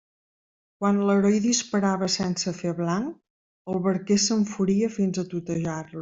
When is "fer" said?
2.61-2.73